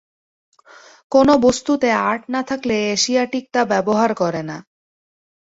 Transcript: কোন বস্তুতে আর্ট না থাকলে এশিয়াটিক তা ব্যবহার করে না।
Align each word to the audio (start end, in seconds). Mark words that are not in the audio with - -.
কোন 1.11 1.27
বস্তুতে 1.37 1.89
আর্ট 2.01 2.23
না 2.29 2.41
থাকলে 2.43 2.75
এশিয়াটিক 2.91 3.45
তা 3.53 3.61
ব্যবহার 3.65 4.11
করে 4.13 4.41
না। 4.43 4.57